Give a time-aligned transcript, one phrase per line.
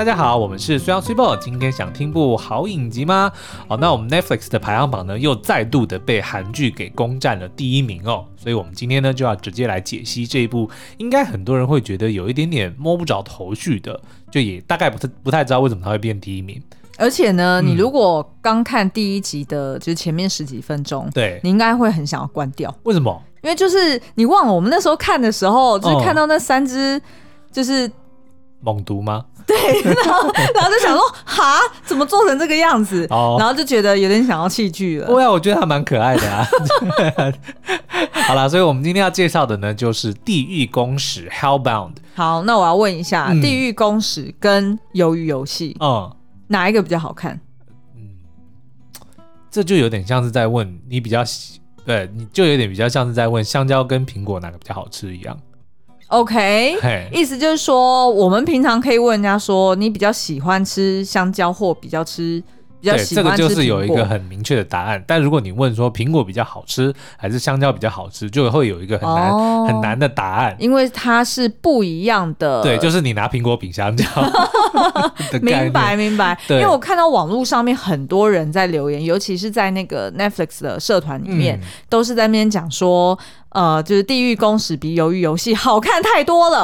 [0.00, 3.30] 大家好，我们是虽阳虽报，今天想听部好影集吗？
[3.68, 14.00] 哦，那我们 Netflix 的排行榜呢，又再度的被韩剧给攻占了第一名哦，所以我们今天呢就要直接来解析这一部，应该很多人会觉得有一点点摸不着头绪的，
[14.30, 16.58] 就也大概不太不太知道为什么它会变第一名。
[16.96, 22.74] 而且呢，你如果刚看第一集的，就是前面十几分钟，对，你应该会很想要关掉。
[22.84, 23.22] 为什么？
[23.42, 26.98] 因为就是你忘了我们那时候看的时候，就是看到那三只，
[27.52, 27.92] 就是。
[28.62, 29.24] 猛毒吗？
[29.50, 33.04] 对， 然后然后就想说，哈，怎么做成这个样子？
[33.10, 35.06] 哦，然后就觉得有点想要弃剧了。
[35.08, 36.46] 对啊，我觉得还蛮可爱的啊。
[38.26, 41.94] 好了，所以我们今天要介绍的呢，就是《地狱公使》（Hellbound）。
[42.14, 46.14] 好，那我要问一下，嗯《地狱公使》跟《鱿鱼游戏》，嗯，
[46.48, 47.40] 哪一个比较好看？
[47.96, 48.02] 嗯，
[49.50, 55.36] 这就有点像是在问你比较喜，对，你就有点比较像是在问香蕉跟苹果哪个比较好吃一样。
[56.10, 56.76] OK，
[57.12, 62.42] 意思就是说，我们平常可以问人家说，你比较喜欢吃香蕉或比较吃
[62.80, 63.38] 比较喜欢吃？
[63.38, 65.02] 这个就是有一个很明确的答案。
[65.06, 72.62] 但如果你问说苹果比较好吃还是香蕉比较好吃，就会有一个很难、哦、很难的答案，因为它是不一样的。
[72.62, 74.04] 对，就是你拿苹果比香蕉。
[75.42, 76.38] 明白明白。
[76.48, 83.18] 因为我看到网络上面很多人在留言，尤其是在那个 Netflix 的社团里面，嗯、都是在那边讲说。
[83.52, 86.62] 呃，就是《地狱公使》比《鱿鱼游戏》好看太多了，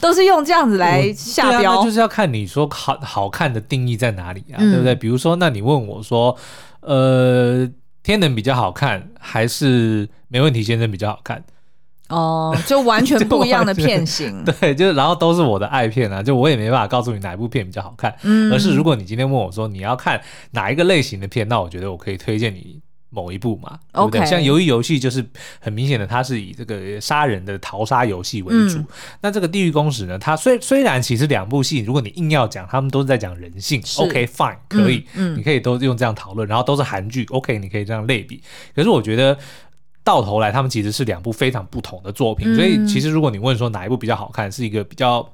[0.00, 1.80] 都是用这样子来下标。
[1.80, 4.94] 啊、就是要看你说好好看的定义在哪里啊，嗯、对不对？
[4.94, 6.36] 比如说，那你问我说，
[6.80, 7.66] 呃，
[8.02, 11.42] 《天能》比较好看，还是《没问题先生》比较好看？
[12.08, 14.42] 哦，就完全 不一样的片型。
[14.60, 18.14] 对，就是然后都是我的爱片啊，就我也没办法告诉你哪一部片比较好看。
[18.22, 20.18] 嗯，而是如果你今天问我说你要看
[20.52, 22.80] 哪一个类型的片，那我觉得我可以推荐你。
[23.10, 25.24] 某一部嘛，对不对.像《鱿鱼游戏》就是
[25.60, 28.78] 很明显的，它是以这个杀人的逃杀游戏为主。
[28.78, 28.86] 嗯、
[29.22, 33.82] 那这个《地狱公使》呢，它虽虽然其实两部戏，如果你硬要讲，他们都是在讲人性。
[33.98, 36.46] OK fine，可以，嗯嗯、你可以都用这样讨论。
[36.46, 38.42] 然后都是韩剧，OK，你可以这样类比。
[38.74, 39.38] 可是我觉得
[40.04, 42.52] 到头来，他们其实是两部非常不同的作品。
[42.52, 45.26] 嗯、所以其实如果你问说哪一部比较好看，是一个比较。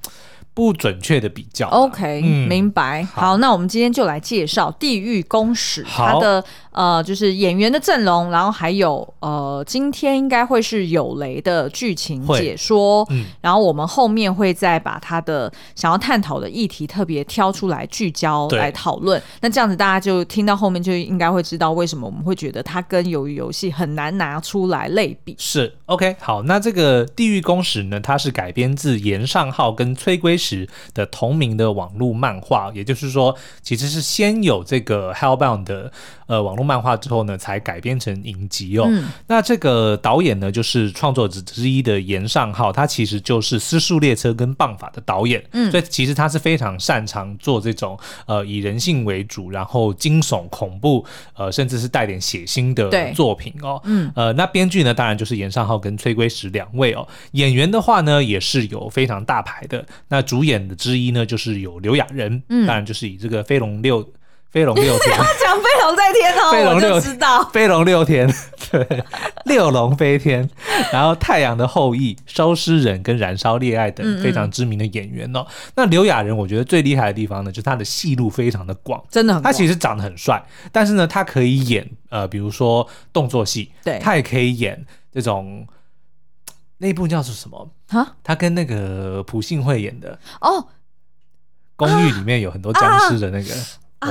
[0.55, 1.69] 不准确的比较。
[1.69, 3.03] OK，、嗯、明白。
[3.13, 13.05] 好，好，那我们今天就来介绍《地狱公使》它的呃，就是演员的阵容，然后还有呃，今天应该会是有雷的剧情解说。
[13.11, 19.21] 嗯，然后我们后面会再把它的想要探讨的议题特别挑出来聚焦来讨论。
[19.41, 25.35] 那这样子大家就听到后面就应该会知道为什么我们会觉得它跟《鱿鱼游戏》很难拿出来类比。
[25.39, 35.91] 是 OK，好，那这个《地狱公使》呢，它是改编自岩上浩跟崔圭时的同名的网络漫画，也就是说，其实是先有这个 Hellbound 的
[36.27, 38.87] 呃网络漫画之后呢，才改编成影集哦。
[38.89, 51.05] 嗯、那这个导演呢，就是创作者之一的岩上浩，他其实就是《私速列车》跟《棒法》的导演，嗯，所以其实他是非常擅长做这种呃以人性为主，然后惊悚恐怖，
[51.37, 53.81] 呃，甚至是带点血腥的作品哦。
[53.85, 57.07] 嗯，呃，那编剧呢，当然就是岩上浩跟崔圭石两位哦。
[57.33, 64.03] 演员的话呢，也是有非常大牌的，那主演的之一呢，就是有刘亚仁，嗯，当然就是以这个飞龙六
[64.51, 68.33] 飞龙六天， 讲飞龙在天哦，飞龙六知道飞龙六天，
[68.71, 69.05] 对，
[69.45, 70.49] 六龙飞天，
[70.93, 75.41] 然后太阳的后裔、收尸人跟燃烧恋爱等非常知名的演员哦。
[75.41, 79.43] 嗯嗯，那刘亚仁，我觉得最厉害的地方呢，就是他的戏路非常的广，真的很。
[79.43, 85.67] 他其实长得很帅，但是呢，他可以演呃，比如说动作戏，对，他也可以演这种。
[86.79, 87.71] 那部叫做什么？
[87.89, 90.69] 啊，他跟那个朴信惠演的哦，
[91.77, 93.55] 公寓里面有很多僵尸的那个。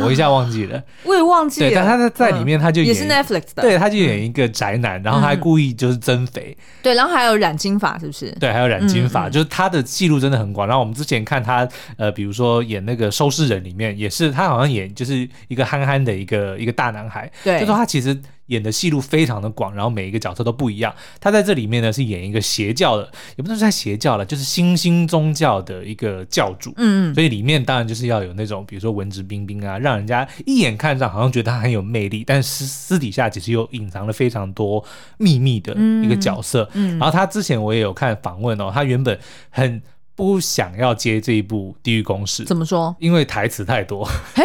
[0.02, 1.70] 我一下忘记了，我也忘记了。
[1.70, 8.32] 对，但他在在里面，他就也是 Netflix 的，对，他就演一个宅男，然后他还故意就是增肥，嗯、对，然后还有染金发，是不是？
[8.40, 10.68] 对，还有染金发，嗯、就是他的戏路真的很广。
[10.68, 18.20] 然后我们之前看他，呃，比如说演那个收尸人里面，也是他好像演就是一个憨憨的一个一个大男孩，对，就说他其实。
[18.48, 20.94] 演的戏路非常的广，然后每一个角色都不一样。
[21.20, 26.74] 他在这里面呢是演一个邪教的，也不能说邪教了，就是新兴宗教的一个教主。
[26.78, 27.16] 嗯嗯。
[27.16, 34.84] 所以里面当然就是要有那种，比如说文质彬彬啊，让人家一眼看上好像觉得他很有魅力，但是私底下其实又隐藏了非常多
[35.18, 35.74] 秘密的
[36.04, 36.70] 一个角色。
[36.74, 36.98] 嗯。
[36.98, 39.18] 嗯，然后他之前我也有看访问哦，他原本
[39.50, 39.82] 很
[40.16, 42.96] 不想要接这一部《地狱公使》，怎么说？
[43.00, 44.08] 因为台词太多。
[44.36, 44.44] 嘿，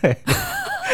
[0.00, 0.16] 对。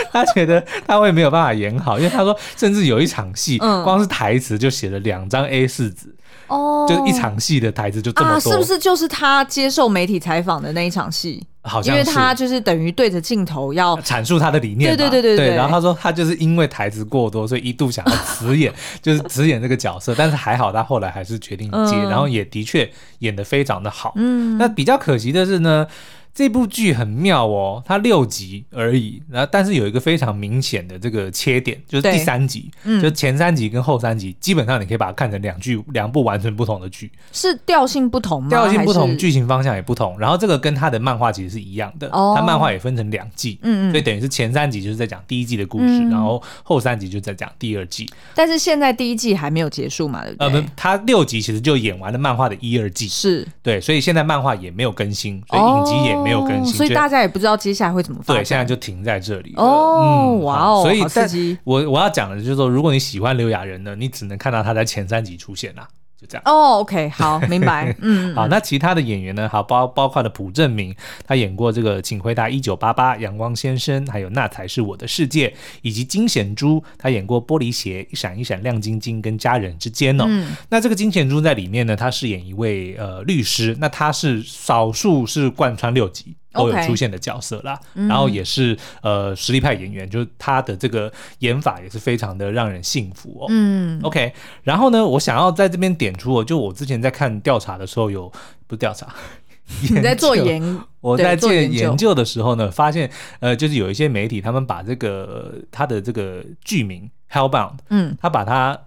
[0.13, 6.15] 他觉得他会没有办法演好，因为他说，甚至有一场戏，光是台词就写了两张 A 四纸，
[6.47, 8.35] 哦，就一场戏的台词就这么多。
[8.35, 11.45] 啊，是不是就是他接受媒体采访的那一场戏？
[11.63, 15.55] 好像因为他就是等于对着镜头要阐述他的理念，对对对对对。
[15.55, 18.73] 然后他说他就是因为台词过多，所以一度想要辞演，
[19.03, 24.15] 就是辞演这个角色，但是还好他后来还是决定接，然后也的确演得非常的好。
[24.17, 25.87] 嗯，那比较可惜的是呢。
[26.35, 38.49] 这部剧很妙哦，它六集而已，然后但是有一个非常明显的这个切点，就是第三集，嗯，就前三集跟后三集，基本上你可以把它看成两剧两部完全不同的剧，是调性不同吗？
[38.49, 40.19] 调性不同，剧情方向也不同。
[40.19, 48.09] 然后这个跟它的漫画其实是一样的，哦，它漫画也分成两季，嗯嗯，所以等于是前三集就是在讲第一季的故事，嗯，然后后三集就在讲第二季。
[48.35, 50.25] 但是现在第一季还没有结束嘛？
[50.25, 50.47] 对不对？
[50.47, 58.43] 呃，不，它六集其实就演完了漫画的一二季，是对，所以现在漫画也没有更新，所以影集也没有更新，哦，所以大家也不知道接下来会怎么发展。
[58.43, 59.55] 对，现在就停在这里。
[59.57, 61.29] 哦，嗯，哇哦，所以在
[61.65, 65.87] 我我要讲的就是说，如果你喜欢刘亚仁呢，你只能看到他在前三集出现啦。
[66.21, 67.97] 就这样哦、oh，OK，好， 明白。
[68.03, 69.49] 嗯，好，那其他的演员呢？
[69.49, 70.95] 好，包包括了朴正明，
[71.27, 75.49] 他演过这个《请回答一九八八》、《阳光先生》，还有《那才是我的世界》，
[75.81, 80.27] 以及金贤珠，他演过《玻璃鞋》、一闪一闪亮晶晶跟《家人之间》哦。
[80.29, 86.37] 嗯，那这个金贤珠在里面呢，他饰演一位呃律师，那他是少数是贯穿六集。
[86.53, 93.47] 都有出现的角色啦，okay, 然后也是、嗯、呃实力派演员，就是他的这个演法也是非常的让人信服哦。
[93.49, 94.33] 嗯，OK，
[94.63, 98.29] 然后呢，我想要在这边点出哦，就我之前在看调查的时候有
[98.67, 99.15] 不是调查，
[99.91, 108.79] 你在做研，我在做研究的时候呢，发现呃，就是有一些媒体他们把这个他的这个剧名 Hellbound，嗯，他把它。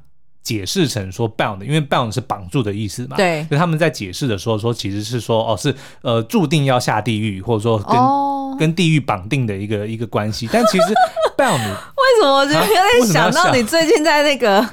[0.43, 3.15] 解释成说 bound，因为 bound 是绑住的意思嘛。
[3.15, 3.45] 对。
[3.49, 10.49] 所以他们在解释的时候说，其实是说哦，是呃注定要下地狱，或者说跟、哦、跟地狱绑定的一个一个关系。
[10.51, 10.85] 但其实
[11.37, 14.67] bound 为什么我就有点想到你最近在那个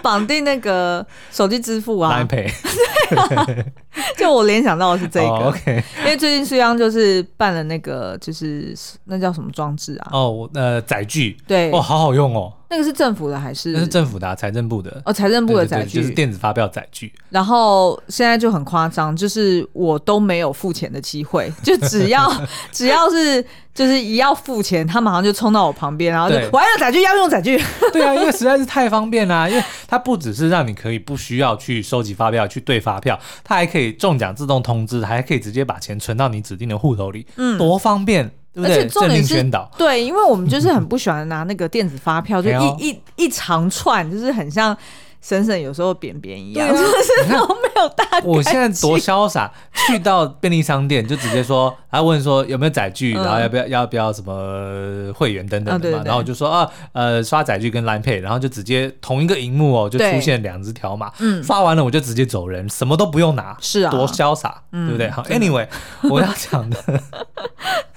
[0.00, 2.22] 绑定那个手机支付啊？
[2.24, 2.48] 对
[4.16, 5.26] 就我联想到的是这个。
[5.26, 5.82] Oh, OK。
[5.98, 8.74] 因为最近苏央就是办了那个，就是
[9.04, 10.10] 那叫什么装置啊？
[10.12, 11.36] 哦，呃，载具。
[11.46, 11.70] 对。
[11.70, 12.52] 哦，好好用哦。
[12.70, 13.70] 那个是政府的还是？
[13.72, 15.00] 那是政府的、啊，财政部的。
[15.04, 17.12] 哦，财政部的载具，就是电子发票载具。
[17.30, 22.28] 然后现在就很夸张，就是我都没有付钱的机会， 就只要
[22.72, 27.62] 只要是就是一要付钱，他马上就冲到我旁边，然后就我要载具，要用载具。
[27.92, 38.30] 对啊，因为实在是太方便啦、啊，因为它不只是让你可以不需要去收集发票去对发票，它还可以中奖自动通知，还可以直接把钱存到你指定的户头里，嗯，多方便。
[38.54, 38.76] 对不对？
[38.76, 44.76] 而且重点是，对，因为我们就是很不喜欢拿那个电子发票，就一一一长串，就是很像。
[45.24, 48.04] 婶婶有时候扁扁一样，就是都没有大。
[48.22, 61.10] 我现在多潇洒，去到便利商店就直接说，他问说有没有载具，然后要不要要不要什么会员等等的嘛，然后我就说啊呃刷载具跟 Line Pay，然后就直接同一个荧幕哦就出现两只条码，
[61.42, 65.08] 刷完了我就直接走人，什么都不用拿，是啊，多潇洒，对不对？
[65.08, 65.66] 好，Anyway，
[66.10, 66.76] 我要讲的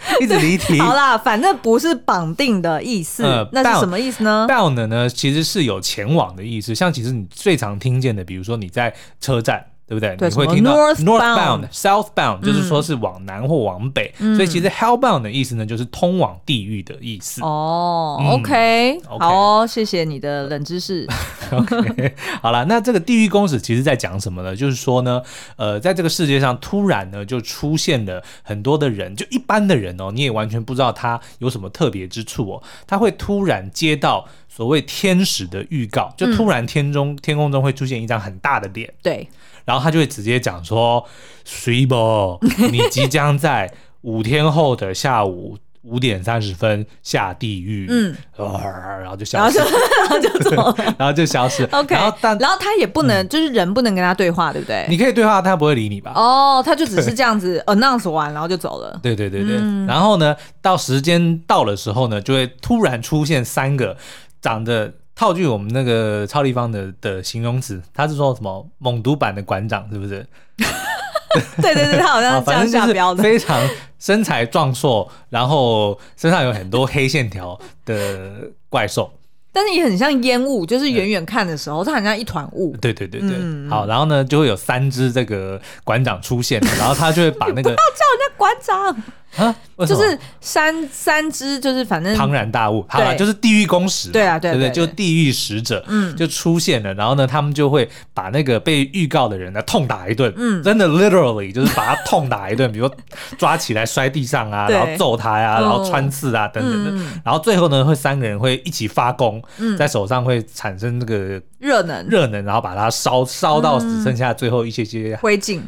[0.22, 0.80] 一直离题。
[0.82, 7.08] 好啦，反正不是绑定的意思，那是什么意思呢？Bound 呢其实是有前往的意思，像其实。
[7.18, 10.16] 你最常听见的，比如说你在车站，对不对？
[10.18, 14.14] 对，你会听到 northbound、southbound，就是说是往南或往北。
[14.20, 17.42] 嗯、所以其实 hellbound 的意思呢，就是通往地狱的意思。
[17.42, 21.08] 哦、嗯、，OK，好，谢谢你的冷知识。
[21.52, 24.54] OK，好了，那这个地狱公使其实在讲什么呢？
[24.54, 25.22] 就是说呢，
[25.56, 34.28] 呃，在这个世界上突然呢就出现了很多的人，就一般的人哦，你也完全不知道他有什么特别之处哦，他会突然接到。
[34.50, 39.30] 所谓天使的预告，就突然天中、嗯、天空中会出现一张很大的脸，对，
[39.68, 41.06] 然后他就会直接讲说
[41.44, 42.40] ：“水宝，
[42.72, 43.70] 你即将在
[44.04, 51.66] 五天后的下午五点三十分下地狱。”嗯，然后就消失，然后就 走了， 然后就消失。
[51.66, 54.86] OK，然后但然后他也不能，嗯、就是人不能跟他对话，对不对？
[54.88, 56.14] 你可以对话，他不会理你吧？
[56.16, 58.98] 哦，他就只是这样子 announce 完，然后就走了。
[59.04, 63.98] 对对对对，嗯、然后呢，到时间到的时候呢，就会突然出现三个。
[64.40, 70.24] 长得套句我们那个超立方的的形容词，他是说什么猛毒版的馆长是不是？
[71.62, 73.60] 对对对，他好像这样下标的，非常
[74.00, 79.12] 身材壮硕，然后身上有很多黑线条的怪兽，
[79.52, 82.78] 但是也很像烟雾，就是远远看的时候，它很像一团雾。
[82.78, 89.04] 对对对对，嗯、好，然后呢就会有三只这个馆长出现，然后他就会把那个 不要叫人家馆长。
[89.38, 102.90] 啊，就是三三只，就是反正庞然大物，好了，就是地狱公使，对啊，对，对对，就地狱使者，嗯，就出现了，然后呢，他们就会把那个被预告的人呢痛打一顿，嗯，真的 literally 就是把他痛打一顿， 比如
[103.38, 109.42] 抓起来摔地上啊，然后揍他呀，然后穿刺啊等等的，然后最后呢，会三个人会一起发功，
[109.78, 115.62] 在手上会产生这个热能，热能，然后把它烧烧到只剩下最后一些些灰烬。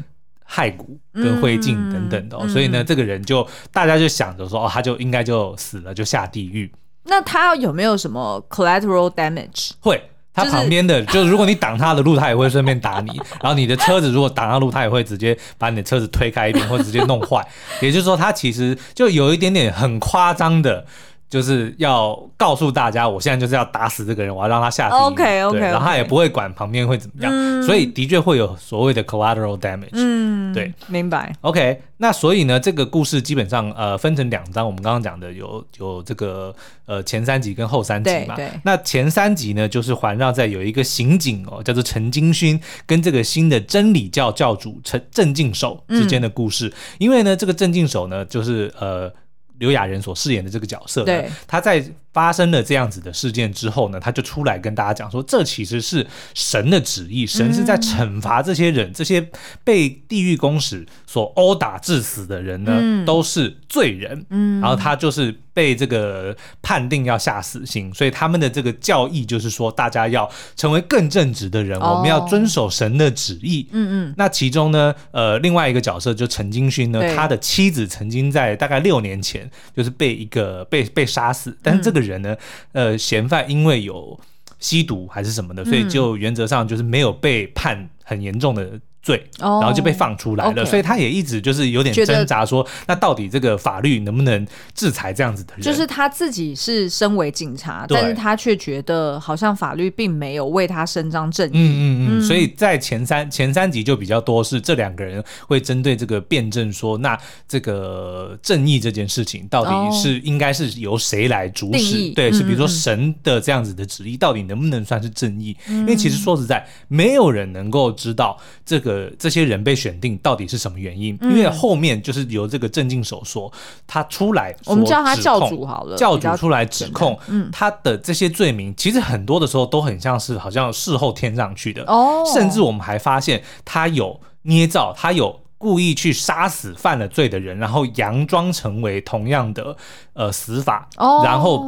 [0.49, 6.71] 骸骨跟灰烬等等的、哦，嗯、所以呢，这个人就大家就想着说，哦，他就应该就死了，就下地狱。
[7.03, 9.71] 那他有没有什么 collateral damage？
[9.79, 10.01] 会。
[10.31, 13.11] 他旁边的，就是如果你挡他的路，他也会顺便打你。
[13.41, 17.45] 然后你的车子如果挡他路，他也会直接把你的车子推开一点，或直接弄坏。
[17.81, 20.85] 也就是说，他其实就有一点点很夸张的。
[21.29, 24.99] 就是要告诉大家，我现在就是要打死这个人，我要让他下地狱。
[24.99, 29.89] OK OK，然后他也不会管旁边会怎么样，嗯、所以的确会有所谓的 collateral damage。
[29.91, 31.31] 嗯，对，明白。
[31.41, 36.55] OK，那所以呢，这个故事基本上呃分成两章，我们刚刚讲的有有这个
[36.87, 38.35] 呃前三集跟后三集嘛。
[38.35, 38.47] 对。
[38.47, 46.67] 对那前三集呢，就是环绕在有一个刑警哦，叫做陈金勋，跟这个新的真理教教主陈郑敬守之间的故事。
[46.69, 49.13] 嗯、因为呢，这个郑敬守呢，就是呃。
[49.59, 59.29] 刘亚仁所饰演的这个角色，对，他在发生了这样子的事件之后呢，他就出来跟大家讲说，这其实是神的旨意，神是在惩罚这些人，嗯、这些
[59.63, 65.39] 被地狱公使所殴打致死的人呢，嗯、都是罪人，嗯，然后他就是。
[65.59, 73.67] 被这个判定要下死刑，所以他们的这个教义就是说，大家要成为更正直的人，哦、我们要遵守神的旨意。
[73.73, 74.13] 嗯嗯。
[74.15, 82.33] 那其中呢，呃，另外一个角色就陈金勋呢，他的妻子曾经在大概六年前就是被一个被被杀死，但是这个人呢，
[82.71, 84.17] 嗯、呃，嫌犯因为有
[84.59, 88.79] 吸毒还是什么的，所以就原则上就是没有被判很严重的。
[89.09, 95.63] 罪，然后就被放出来了，所以他也一直就是有点挣扎，说那到底这个法律能不能制裁这样子的人？
[95.63, 101.53] 就是他自己是身为警察，但是他却觉得好像法律并没有为他伸张正义。
[101.55, 102.21] 嗯嗯嗯。
[102.21, 112.11] 所以在前三前三集就比较多是这两个人会针对这个辩证说，那这个正义这件事情到底是应该是由谁来主使？
[112.11, 115.57] 对，是比如说神的这样子的旨意到底能不能算是正义？
[115.67, 118.98] 因为其实说实在，没有人能够知道这个。
[118.99, 121.17] 呃，这些人被选定到底是什么原因？
[121.21, 123.49] 因为后面就是由这个郑敬守说，
[123.87, 139.77] 他出来，我们叫他教主好了，教主出来指控，嗯，他的这些罪名，其实很多的时候都很像是好像事后添上去的哦，甚至我们还发现他有捏造，他有故意去杀死犯了罪的人，然后佯装成为同样的
[140.13, 141.65] 呃死法，哦，然后。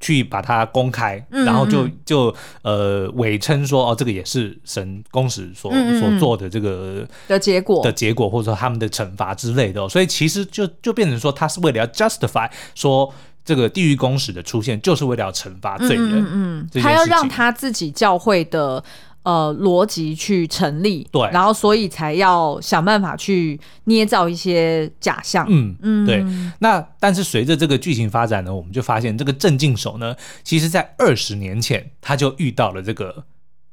[0.00, 7.84] 去把它公开，然后就就呃伪称说哦，这个也是神公使所所做的这个的结果。
[7.84, 13.12] 的结果，或者说他们的惩罚之类的，所以其实就就变成说，他是为了要 justify 说
[13.44, 18.82] 这个地狱公使的出现，就是为了要惩罚罪人，嗯，他要让他自己教会的。
[19.22, 26.24] 呃，逻辑去成立，对，然后所以才要想办法去捏造一些假象，嗯嗯，对。
[26.60, 33.24] 那但是随着这个剧情发展呢，我们就发现这个镇静手呢，其实在二十年前他就遇到了这个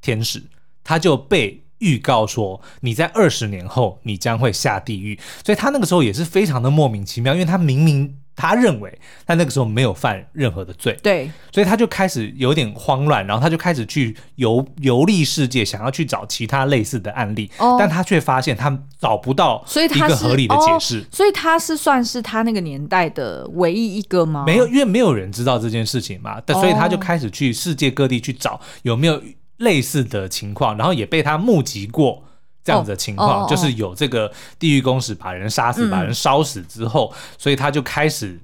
[0.01, 0.43] 天使，
[0.83, 8.17] 他就被预告说你在二十年后你将会下地狱，所以他那个时候也是非常的莫名其妙，因为他明明。
[8.37, 24.43] 他认为他那个时候没有犯任何的罪，对，所以他就开始有点慌乱，然后他就开始去游游历世界，想要去找其他类似的案例，哦、但他却发现他找不到一个合理的解释，所以他是算是他那个年代的唯一一个吗？
[24.45, 29.19] 没有，因为没有人知道这件事情嘛，但所以他就开始去世界各地去找有没有
[29.57, 32.23] 类似的情况，然后也被他目击过。
[32.67, 38.37] 这样子的情况，哦哦、就是有这个地狱公使把人杀死、嗯、把人烧死之后，所以他就开始，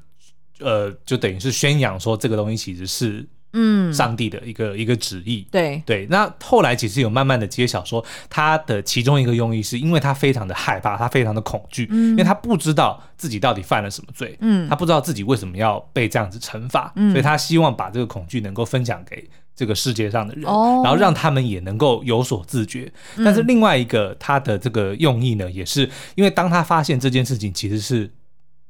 [0.62, 5.46] 呃，就等于是宣扬说这个东西其实是，嗯，上帝的一个、嗯、一个旨意。
[5.52, 5.84] 对。
[5.86, 19.30] 对，那后来其实有慢慢的揭晓说，他的其中一个用意是因为他非常的害怕，他非常的恐惧，嗯、因为他不知道自己到底犯了什么罪，嗯，他不知道自己为什么要被这样子惩罚，嗯、所以他希望把这个恐惧能够分享给。
[19.56, 22.92] 这个世界上的人，哦、然后让他们也能够有所自觉。
[23.18, 28.10] 嗯、但是另外一个他的这个用意呢，也是因为当他发现这件事情其实是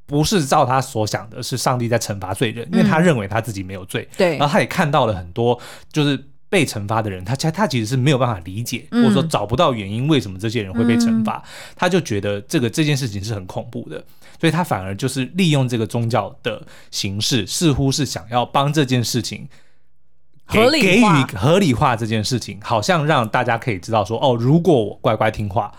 [0.06, 4.08] 不是照他所想的，是上帝在惩罚罪人，嗯、因为他认为他自己没有罪。
[4.18, 5.58] 对，然后他也看到了很多
[5.92, 14.04] 就是被惩罚的人，他他他其实是没有办法理解，嗯、或者说找不到原因为什么这些人会被惩罚，嗯、他就觉得这个这件事情是很恐怖的，
[14.40, 16.62] 所以他反而就是利用这个宗教的
[16.92, 19.48] 形式，似乎是想要帮这件事情。
[20.50, 21.04] 给给予
[21.36, 25.72] 合理化这件事情，好像让大家可以知道说，哦，如果我乖乖听话，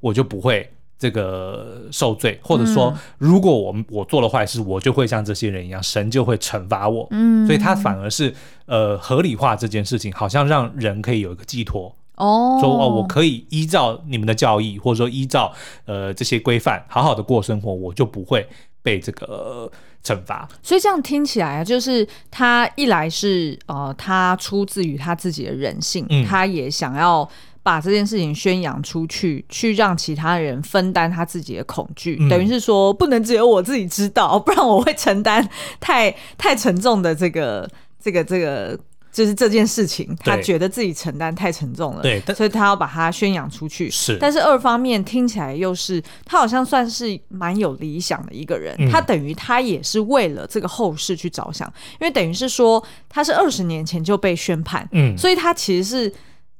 [0.00, 0.68] 我就不会
[0.98, 7.06] 这个受罪，或者说，如果我我做了坏事，我就会像这些人一样，神就会惩罚我。
[7.10, 11.94] 嗯，所以他反而是呃合理化这件事情，好像让人可以有一个寄托。
[12.16, 15.52] 哦，说哦，我可以依照你们的教义，或者说依照
[15.84, 18.48] 呃这些规范，好好的过生活，我就不会
[18.86, 19.68] 被这个。
[20.06, 27.28] 惩罚，所以这样听起来啊，就是他一来是呃，他出自于他自己的人性，嗯、他也想要
[27.60, 35.44] 把这件事情宣扬出去，去让其他人分担他自己的恐惧，嗯、等于是说不能只有我自己知道， 不然我会承担
[35.80, 37.68] 太太沉重的这个
[38.00, 38.78] 这个这个。
[39.16, 43.90] 就是这件事情，他觉得自己承担太沉重了，对，所以他要把它宣扬出去。
[43.90, 51.66] 是，但是二方面听起来又是他好像算是蛮有理想的一个人，嗯、他等于他也是为了这个后世去着想，
[51.98, 56.12] 因为等于是说他是二十年前就被宣判，嗯，所以他其实是。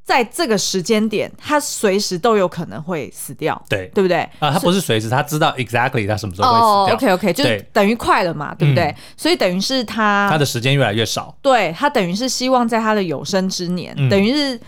[0.07, 4.19] 在这个时间点，他随时都有可能会死掉，对对不对？
[4.39, 6.69] 啊，他不是随时，他知道 exactly 他什么时候会死掉。
[6.69, 8.85] 哦，OK OK，就等于快了嘛，对不对？
[8.85, 11.37] 嗯，所以等于是他他的时间越来越少。
[11.43, 14.61] 对，他等于是希望在他的有生之年，嗯，等于是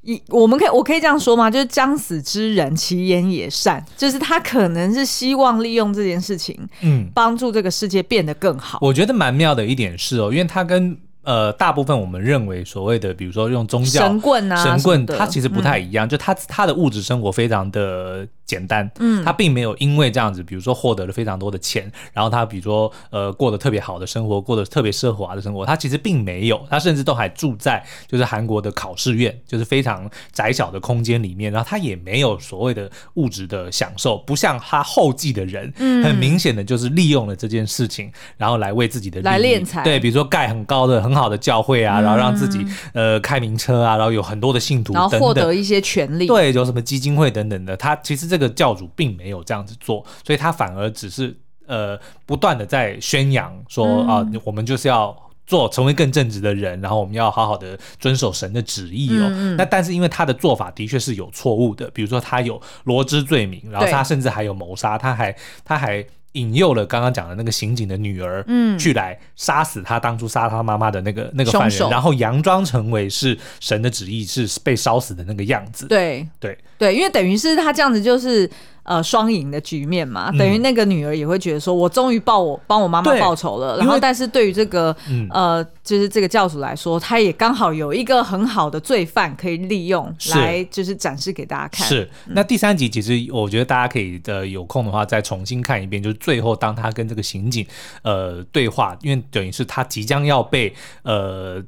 [0.00, 1.50] 一我们可以我可以这样说吗？
[1.50, 8.78] 就是将死之人，其言也善，就是他可能是希望利用这件事情，嗯，帮助这个世界变得更好。
[8.80, 10.98] 我觉得蛮妙的一点是哦，因为他跟。
[11.26, 18.26] 呃，大部分我们认为所谓的，比如说用宗教神棍啊，神棍，它其实不太一样，嗯、就他他的物质生活非常的。
[18.46, 48.35] 简单，嗯，他并没有因为这样子，比如说获得了非常多的钱，然后他比如说呃过得特别好的生活，过得特别奢华的生活，他其实并没有，他甚至都还住在就是韩国的考试院，就是非常窄小的空间里面，然后他也没有所谓的物质的享受，不像他后继的人，嗯，很明显的就是利用了这件事情，然后来为自己的来敛财，对，比如说盖很高的很好的教会啊，然后让自己呃开名车啊，然后有很多的信徒，然后获得一些权利，对，有什么基金会等等的，他其实这。
[48.38, 51.34] 这个教主并没有这样子做，所以他反而只是
[51.66, 55.16] 呃不断的在宣扬说啊、嗯呃，我们就是要
[55.46, 59.28] 做成为更正直的人，然后我们要好好的遵守神的旨意哦。
[59.32, 66.04] 嗯、那但是因为他的做法的确是有错误的，比如说他有罗织罪名，然后他甚至还有谋杀，他还他还。
[66.36, 75.86] 引诱了刚刚讲的那个刑警的女儿，嗯，去来杀死他当初杀他妈妈的那个那个犯人，然后佯装成为是神的旨意，是被烧死的那个样子。
[75.88, 78.48] 对对对，因为等于是他这样子就是。
[78.86, 83.76] 呃，双赢的局面嘛，等于那个女儿也会觉得说，我终于报我帮我妈妈报仇了。
[83.78, 91.84] 然后，但是对于这个、嗯、呃，就是这个教主来说，他也刚好有一个很好的罪犯可以利用来，就是展示给大家看。
[91.88, 92.08] 是。
[92.26, 97.66] 那第三集其实我觉得大家可以的有空的话再重新看一遍，就是最后当他跟这个刑警
[98.02, 101.60] 呃对话，因为等于是他即将要被呃。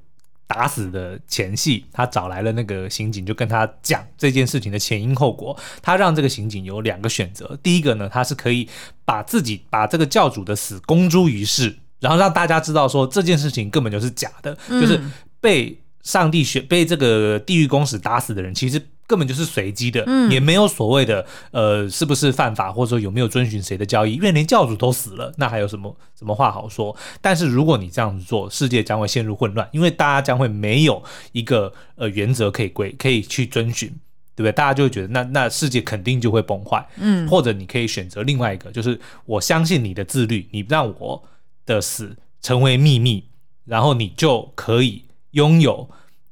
[0.48, 5.56] 打死的前戏，他找来了那个刑警，就跟他讲这件事情的前因后果。
[5.80, 8.68] 他让这个刑警有两个选择，第一个呢，他是可以
[9.04, 15.00] 把自己把这个教主的死公诸于世，然后让大家知道说这件事情根本就是假的，就是
[15.40, 18.82] 被上帝选被这个地狱公使打死的人，其实。
[19.08, 24.16] 根本就是随机的，嗯，也没有所谓的，呃，是不是犯法，或者说有没有遵循谁的交易？
[24.16, 26.94] 因为连教主都死了，那还有什么什么话好说？
[27.22, 33.88] 但是如果你这样子做，世界将会陷入混乱，因为大家将会没有一个呃原则可以归可以去遵循，
[34.36, 34.52] 对不对？
[34.52, 41.24] 大家就会觉得那那世界肯定就会崩坏，嗯，或者你可以选择另外一个，就是我相信你的自律，你让我
[41.64, 43.24] 的死成为秘密，
[43.64, 45.88] 然后你就可以拥有。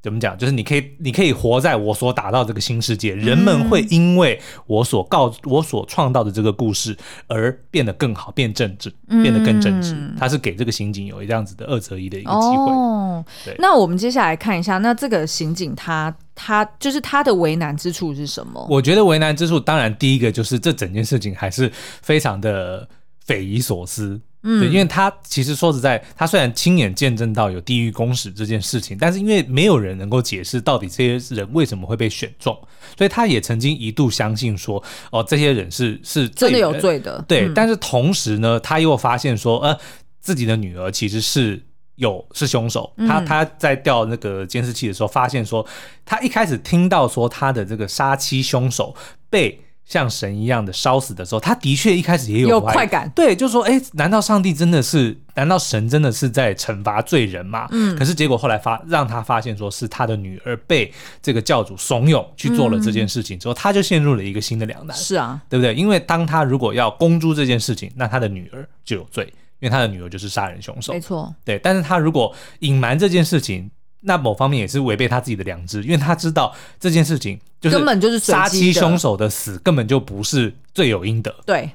[0.07, 0.37] 怎么讲？
[0.37, 9.93] 就是你可以，你可以活在我所打造这个新世界，人们会因为我所告、我所创造的这个故事而变得更好，变正直，变得更正直。
[10.17, 13.55] 他是给这个刑警有这样子的二择一的一个机会。
[13.59, 18.65] 那我们接下来看一下，那这个刑警他他就是他的为难之处是什么？
[18.69, 21.69] 我觉得为难之处，当然第一个就是这整件事情还是
[22.01, 22.87] 非常的
[23.25, 24.21] 匪夷所思。
[24.43, 32.55] 嗯，对，因为他其实说实在，他虽然亲眼见证到有地狱公使这件事情，但是因为没有人能够解释到底这些人为什么会被选中，
[32.95, 37.23] 所以他也曾经一度相信说，哦，这些人是是真的有罪的。
[37.27, 39.75] 对，嗯，但是同时呢，他又发现说，呃，
[40.21, 41.61] 自己的女儿其实是
[41.95, 42.93] 有是凶手。
[43.07, 45.65] 他他在调那个监视器的时候，发现说，
[46.05, 48.95] 他一开始听到说他的这个杀妻凶手
[49.29, 49.59] 被。
[49.87, 55.17] 像神一样的烧死的时候，他的确一开始也有，有快感，对，就说，哎，难道上帝真的是？
[55.35, 57.67] 难道神真的是在惩罚罪人吗？
[57.71, 64.97] 嗯，可是结果后来发让他发现，说是他的女儿被这个教主怂恿去做了这件事情之后，他就陷入了一个新的两难。
[64.97, 65.73] 是啊，对不对？
[65.75, 69.25] 因为当他如果要公诸这件事情，那他的女儿就有罪，
[69.59, 70.91] 因为他的女儿就是杀人凶手。
[70.91, 71.59] 没错，对。
[71.59, 73.69] 但是他如果隐瞒这件事情，
[74.01, 81.69] 那某方面也是违背他自己的良知，因为他知道这件事情就是根本就是杀妻凶手的死根本就不是罪有应得，对，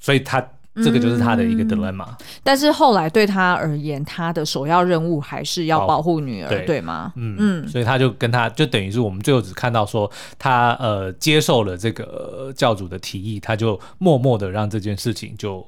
[0.00, 0.40] 所以他
[0.76, 2.06] 这个就是他的一个 dilemma。
[2.08, 7.12] 嗯，但是后来对他而言，他的首要任务还是要保护女儿，对，对吗？
[7.16, 15.66] 嗯嗯，所以他就跟他就等于是我们最后只看到说他呃接受了这个教主的提议，他就默默的让这件事情就。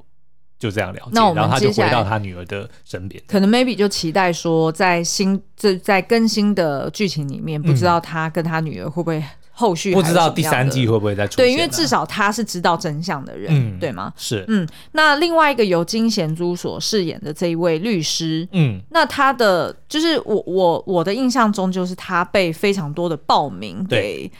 [0.58, 3.22] 就这样了解，那我们然后他就回到他女儿的身边。
[3.26, 11.46] 可能 maybe 就期待说，在新这在更新的剧情里面，不知道他跟他女儿会不会后续不知道第三季会不会再出现、啊？
[11.46, 14.12] 对，因为至少他是知道真相的人，嗯、对吗？
[14.16, 14.66] 是，嗯。
[14.92, 24.30] 那另外一个由金贤珠所饰演的这一位律师，嗯，那他的就是我我我的印象中，就是他被非常多的暴民给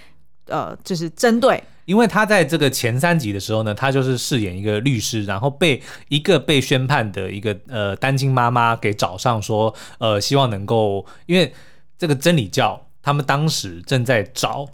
[0.47, 1.63] 呃，就是针对。
[1.85, 11.53] 因为他在这个前三集的时候呢，他就是饰演一个律师，然后被一个被宣判的一个呃单亲妈妈给找上说，呃，希望能够，因为
[11.99, 14.67] 这个真理教他们当时正在找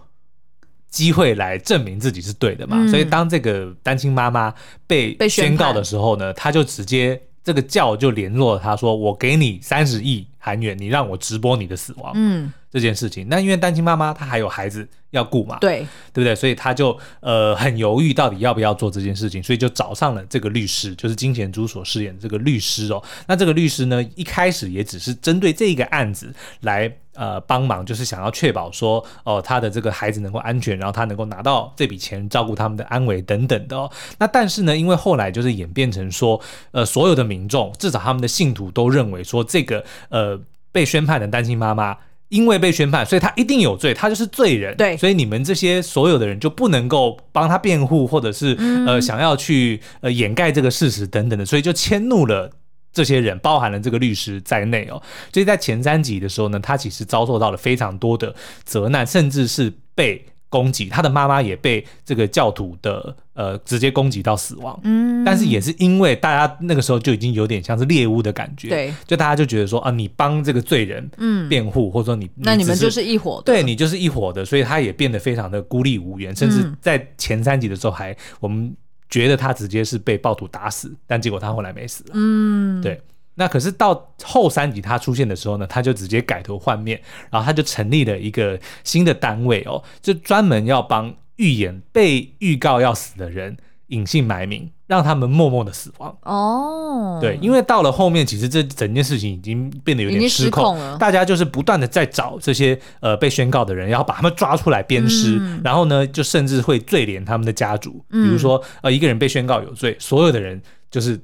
[0.89, 4.55] 机会来证明自己是对的嘛，嗯、所以当这个单亲妈妈
[4.87, 12.13] 被被宣告的时候呢，他就直接这个教就联络他说，我给你三十亿韩元，你让我直播你的死亡。
[12.15, 12.53] 嗯。
[12.71, 15.81] 这件事情，那因为单亲妈妈她还有孩子要顾嘛，对，
[16.13, 16.35] 对不对？
[16.35, 23.03] 所以她就呃很犹豫，到底要不要做这件事情，所以就找上了这个律师，就是金贤珠所饰演的这个律师哦。
[23.27, 33.91] 那这个律师呢，一开始也只是针对这个案子来呃帮忙，就是想要确保说哦、呃、他的这个孩子能够安全，然后他能够拿到这笔钱照顾他们的安危等等的哦。
[34.21, 41.97] 那但是呢，因为后来就是演变成说，呃，所有的民众至少他们的信徒都认为说这个呃被宣判的单亲妈妈。
[42.31, 44.75] 因为被宣判，所以他一定有罪，他就是罪人。
[44.77, 52.51] 对，所以你们这些所有的人就不能够帮他辩护，或者是、嗯、呃想要去呃掩盖这个事实等等的，所以就迁怒了
[52.93, 55.03] 这些人，包含了这个律师在内哦。
[55.33, 60.25] 所以在前三集的时候呢，他其实遭受到了非常多的责难，甚至是被。
[60.53, 71.49] 攻击他的妈妈也被这个教徒的呃直接攻击到死亡，嗯，但是也是因为大家那个时候就已经有点像是猎物的感觉，对，就大家就觉得说啊，你帮这个罪人嗯。
[71.49, 78.73] 辩护，或者说你那你们就是一伙的，对你就是一伙的，所以他也变得非常的孤立无援，甚至在前三集的时候还我们
[79.09, 83.01] 觉得他直接是被暴徒打死，但结果他后来没死了，嗯，对。
[83.35, 87.01] 那可是到后三集他出现的时候呢，他就直接改头换面，
[87.31, 96.15] 然后他就成立了一个新的单位哦，就专门要帮预言被预告要死的人隐姓埋名，让他们默默的死亡。
[96.23, 111.19] 哦，对，因为到了后面，其实这整件事情已经变得有点失控，失控了，大家就是不断的在找这些呃被宣告的人，然后把他们抓出来鞭尸，嗯、然后呢，就甚至会罪连他们的家族，嗯、比如说呃一个人被宣告有罪，所有的人就是。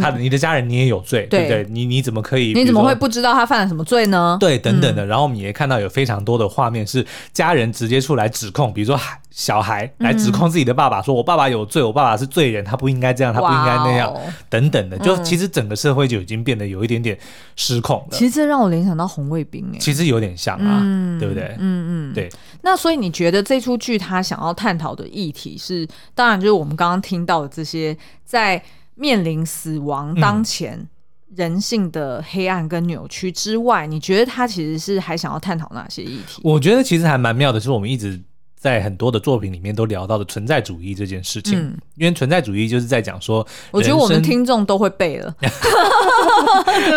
[0.00, 1.72] 他的你的家人你也有罪，对，对不对？
[1.72, 2.52] 你你怎么可以？
[2.52, 4.36] 你怎么会不知道他犯了什么罪呢？
[4.40, 5.04] 对，等等的。
[5.04, 9.00] 嗯、然后我们也看到有非常多的画面是家人直接出来指控，比如说
[9.30, 14.98] 小孩来指控自己的爸爸，说我爸爸有罪，我爸爸是罪人，他不应该这样，他不应该那样，哦、等等的。
[14.98, 17.18] 就其实整个社会就已经变得有一点点
[17.56, 18.08] 失控了。
[18.12, 21.54] 其实这让我联想到红卫兵，哎，其实有点像啊，嗯、对不对？
[21.58, 22.28] 嗯嗯，对。
[22.62, 28.62] 那所以你觉得这出剧他想要探讨的议题是，当然就是我们刚刚听到的这些在。
[28.94, 30.88] 面临死亡当前，
[31.34, 36.40] 人性的黑暗跟扭曲之外，嗯、你觉得他其实是还想要探讨哪些议题？
[36.44, 38.20] 我觉得其实还蛮妙的，是我们一直
[38.54, 41.58] 在很多的作品里面都聊到的存在主义这件事情。
[41.58, 45.50] 嗯、因为存在主义就是在讲说，我觉得我们听众都会背了， 对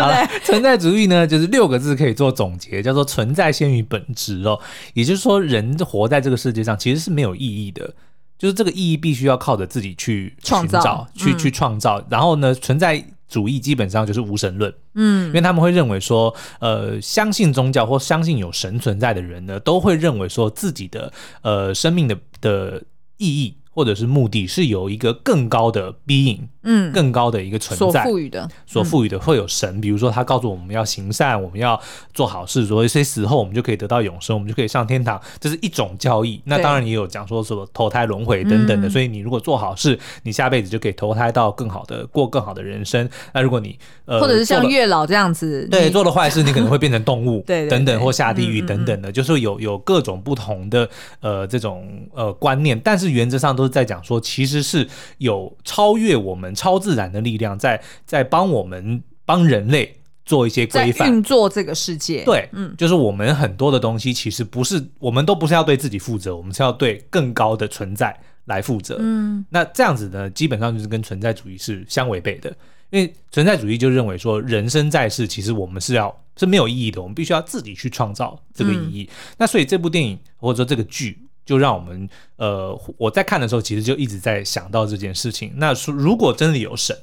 [0.01, 0.39] 不对？
[0.41, 4.60] 存在主义呢，就是六个字可以做总结，叫做“存在先于本质”哦。
[4.93, 7.93] 也就是说，人活在这个世界上其实是没有意义的。
[8.38, 12.04] 就是这个意义必须要靠着自己去创造去去创造。
[12.10, 22.84] 然后呢，存在主义基本上就是无神论，嗯，因为他们会认为说，呃，相信宗教或相信有神存在的人呢，都会认为说自己的呃生命的的
[23.17, 23.56] 意义。
[23.76, 31.80] 或者是目的是有一个更高的 being，嗯，更高的一个存在所赋予的，所赋予的会有神，比如说他告诉我们要行善，我们要
[32.14, 36.42] 做好事，所以谁死后我们就可以得到永生，我们就可以上天堂，这是一种教义。
[36.46, 43.10] 那当然也有讲说什么投胎轮回等等的，所以你如果做好事，你下辈子就可以投胎到更好的过更好的人生。
[43.34, 50.88] 那如果你呃，或者是像月老这样子，对，做了坏事你可能会变成动物， 对，等等或下地狱等等的，就是有有各种不同的
[51.20, 54.45] 呃这种呃观念，但是原则上都是在讲说其。
[54.45, 62.23] 其实是有超越我们超自然的力量在在帮我们帮人类做一些规范，运作这个世界。
[62.23, 68.97] 对，嗯，就是我们很多的东西其实不是，我们都不是要对自己负责，我们是要对更高的存在来负责。
[68.99, 72.56] 嗯，那这样子呢，基本上就是跟存在主义是相违背的，
[72.91, 79.10] 因为存在主义就认为说，人生在世，其实我们是要是没有意义的，我们必须要自己去创造这个意义。
[79.10, 81.17] 嗯，那所以这部电影或者说这个剧。
[81.45, 85.53] 就让我们呃，我在看的时候，其实就一直在想到这件事情。
[85.58, 86.97] 那说如果真的有神，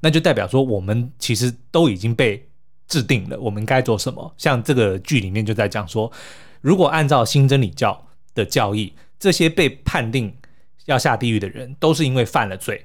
[0.00, 2.46] 那就代表说我们其实都已经被
[2.86, 4.32] 制定了，我们该做什么。
[4.36, 6.12] 像这个剧里面就在讲说，
[6.60, 10.32] 如果按照新真理教的教义，这些被判定
[10.84, 12.84] 要下地狱的人，都是因为犯了罪。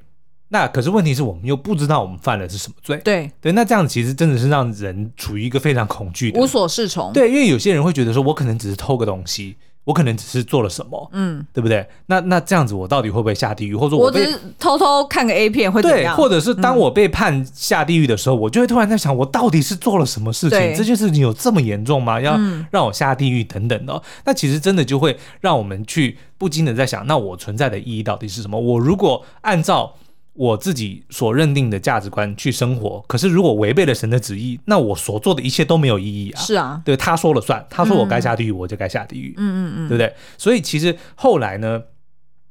[0.49, 3.01] 那可是问题是我们又不知道我们犯的是什么罪。
[3.03, 7.11] 对对，那这样其实真的是让人处于一个非常恐惧的、无所适从。
[7.11, 9.57] 对，因为有些人会觉得说，我可能只是偷个东西。
[9.85, 11.85] 我可能只是做了什么，嗯，对不对？
[12.05, 13.75] 那那这样子，我到底会不会下地狱？
[13.75, 16.15] 或者说我，我只是偷偷看个 A 片会怎样？
[16.15, 20.59] 对，或者是当我被判下地狱的时候，嗯、我就会突然在想，我到底是做了什么事情？
[20.75, 22.21] 这件事情有这么严重吗？
[22.21, 22.39] 要
[22.71, 24.01] 让我下地狱等等的、哦。
[24.03, 28.59] 嗯、那其实真的就会让我们去不禁的在想，那我存在的意义到底是什么？
[28.59, 29.93] 我如果按照
[30.33, 36.41] 我自己所认定的价值观去生活，可是如果违背了神的旨意，那我所做的一切都没有意义啊！
[36.41, 39.35] 是啊，对，他说了算，他说我该下地狱，嗯、我就该下地狱。
[39.37, 40.11] 嗯嗯嗯，对不对？
[40.37, 41.79] 所以其实后来呢，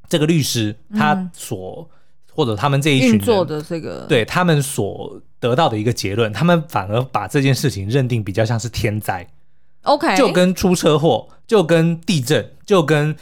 [0.09, 1.99] 这个律师他所、嗯、
[2.33, 9.27] 或者他们这一群人做的这个，对他们所得到的一个结论，他们反而把这件事情认定比较像是天灾。
[9.83, 13.16] OK，就跟出车祸，就跟地震，就跟。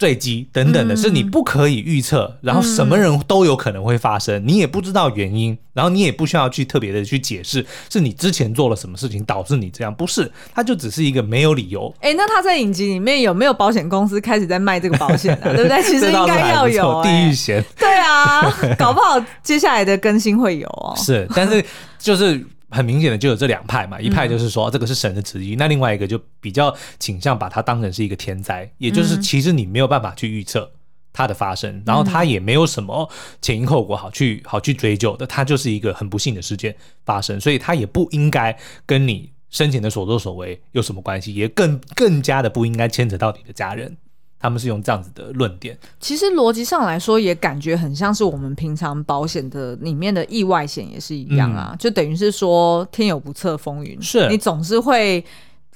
[0.00, 11.94] 坠机等等的，是你不可以预测，然后什么人都有可能会发生，你也不知道原因，然后你也不需要去特别的去解释，是你之前做了什么事情导致你这样，不是，它就只是一个没有理由。
[12.00, 15.52] 哎，那他在影集里面有没有保险公司开始在卖这个保险啊？
[15.52, 15.82] 对不对？
[15.82, 17.62] 其实应该要有地狱险。
[17.78, 20.94] 对啊，搞不好接下来的更新会有哦。
[20.96, 21.62] 是，但是
[21.98, 22.42] 就是。
[22.70, 30.70] 很明显的就有这两派嘛，一派就是说这个是神的旨意，嗯、那另外一个就比较倾向把它当成是一个天灾，也就是其实你没有办法去预测
[31.12, 33.10] 它的发生，嗯、然后它也没有什么
[33.42, 38.56] 前因后果好去好去追究的，它就是一个很不幸的事件发生，所以它也不应该
[38.86, 43.96] 跟你生前的所作所为有什么关系，也更更加的不应该牵扯到你的家人。
[44.40, 54.28] 他们是用这样子的论点，其实逻辑上来说也感觉很像是我们平常保险的里面的意外险也是一样啊，嗯、就等于是说天有不测风云，是。
[54.28, 55.22] 你总是会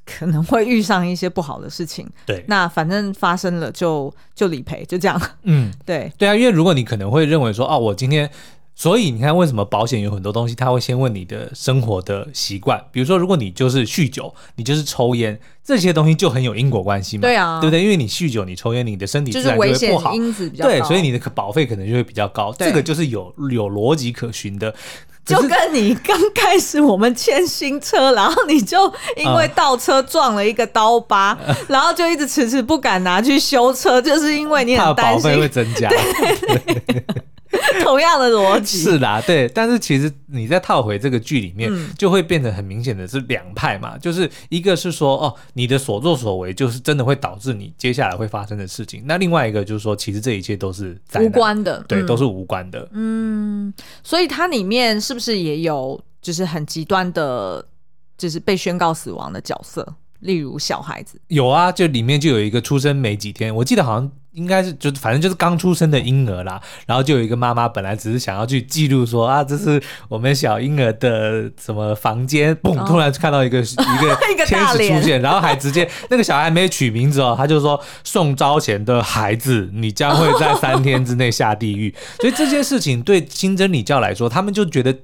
[0.07, 6.11] 可能会遇上一些不好的事情，对，那反正发生了就就理赔，就这样，嗯， 对。
[6.17, 8.31] 对啊，因为如果你可能会认为说，哦，我今天。
[8.77, 17.83] 所以你看，为什么保险有很多东西，他会先问你的生活的习惯，比如说，如果你就是酗酒，你就是抽烟，这些东西就很有因果关系嘛，对啊，对不对？
[17.83, 24.75] 因为你酗酒，你抽烟，你的身体自然就会不好，因子比较，对，所以你的保费可能就会比较高，对这个就是有有逻辑可循的。
[25.25, 35.89] 就跟你刚开始我们签新车，然后你就因为倒车撞了一个刀疤，嗯、 然后就一直迟迟不敢拿去修车，就是因为你很担心保费会增加。
[35.89, 37.05] 对对
[37.83, 52.89] 同样的逻辑是啦，对，但是其实你在套回这个剧里面，嗯、就会变得很明显的是两派嘛，就是一个是说哦，你的所作所为就是真的会导致你接下来会发生的事情，那另外一个就是说，其实这一切都是无关的，对，嗯、都是无关的。
[52.93, 57.65] 嗯，所以它里面是不是也有就是很极端的，
[58.17, 59.87] 就是被宣告死亡的角色，
[60.21, 61.21] 例如小孩子？
[61.29, 64.11] 有啊，就里面就有一个出生没几天，我记得好像。
[64.35, 81.95] 应该是就反正就是刚出生的婴儿啦，然后就有一个妈妈本来只是想要去记录说啊，这是我们小婴儿的什么房间， 嘣，突然看到一个、哦、一个天使出现，然后还直接 那个小孩没取名字哦，他就说宋昭贤的孩子，你将会在三天之内下地狱。
[82.21, 84.95] 所以这件事情对新真理教来说，他们就觉得。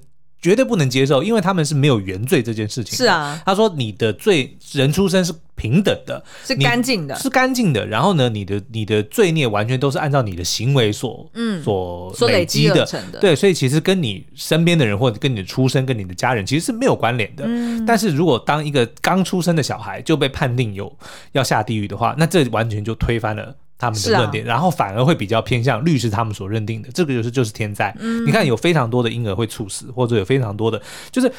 [0.40, 2.96] 绝对不能接受，因为他们是没有原罪这件事情。
[2.96, 7.87] 是啊，他说你的罪人出生是平等的，是干净的，是干净的。
[7.87, 12.87] 然后呢，你的你的罪孽完全都是按照你的行为所嗯所累积的。
[12.87, 17.44] 的对，所以其实跟你身边的人或者跟你的出生跟你的家人其实是没有关联的。
[17.46, 20.90] 嗯，但是如果当一个刚出生的小孩就被判定有
[21.33, 23.55] 要下地狱的话，那这完全就推翻了。
[23.81, 27.93] 他们的论点，啊、然后反而会比较偏向律师他们所认定的，这个就是就是天灾。
[27.99, 31.33] 嗯、你看，有非常多的婴儿会猝死，或者有非常多的，就是。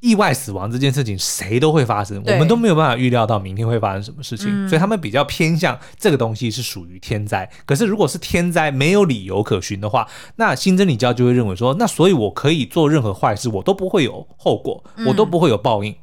[0.00, 7.50] 意外死亡这件事情，谁都会发生，我们都没有办法预料到明天会发生什么事情，嗯、所以他们比较偏向这个东西是属于天灾。
[7.66, 15.90] 可是如果是天灾没有理由可循的话，那新真理教就会认为说，那所以我可以做任何坏事，我都不会有后果，嗯、我都不会有报应。
[15.90, 15.98] 嗯，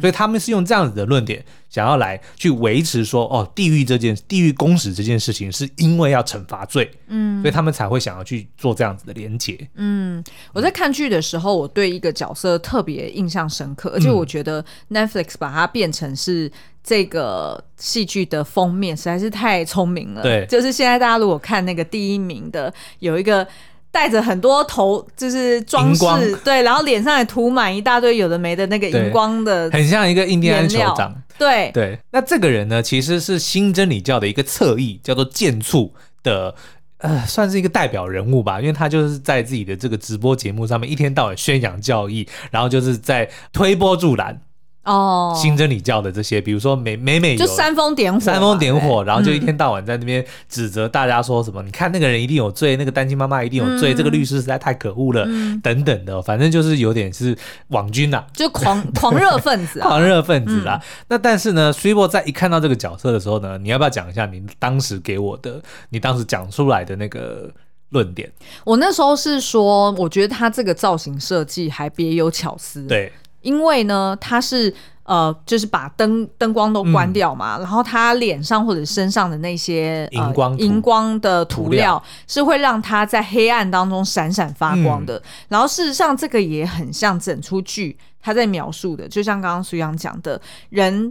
[0.00, 9.58] 所以他们是用这样子的论点，想要来去维持说，哦，地狱这件地狱公使这件事情是因为要惩罚罪，嗯，所以他们才会想要去做这样子的连结。
[9.74, 13.08] 嗯，我在看剧的时候，我对一个角色特别。
[13.18, 16.50] 印象深刻，而且我觉得 Netflix 把它变成是
[16.84, 20.22] 这个戏剧的封面，实在是太聪明了。
[20.22, 23.46] 对，就是现在大家如果看那个第一名的，有一个
[23.90, 31.14] 带着很多头，就是装饰，对，然后脸上也涂满一大堆有的没的那个荧光的，很像一个印第安酋长。
[31.38, 31.70] 对。
[31.72, 36.54] 对，那这个人呢，其实是新真理教的一个侧翼，叫做剑簇的。
[36.98, 44.40] 呃，算是一个代表人物吧，因为他就是在自己的这个直播节目上面一天到晚宣扬教义，然后就是在推波助澜，
[44.88, 51.62] 哦，新真理教的这些，比如说每每每就煽风点火，煽风点火，然后就一天到晚在那边指责大家说什么？
[51.62, 57.36] 嗯、你看那个人一定有罪，那个单亲妈妈一定有罪，嗯、这个律师实在太可恶了，嗯、等等的，反正就是有点是
[57.68, 60.80] 网军呐、啊，就狂狂热分子、啊，狂热分子啦。
[60.82, 67.50] 嗯、那但是呢，Switchbot 在一看到这个角色的时候呢，你要不要讲一下你当时给我的，你当时讲出来的那个
[67.90, 68.30] 论点？
[68.64, 74.74] 我那时候是说，我觉得他这个造型设计还别有巧思，对，因为呢，他是。
[75.08, 85.16] 呃，就是把灯灯光都关掉嘛，嗯、然后他脸上或者身上的那些荧光荧、呃、光的涂料，是会让他在黑暗当中闪闪发光的。
[85.16, 91.10] 嗯、然后事实上，这个也很像整出剧他在描述的，就像刚刚苏阳讲的，人。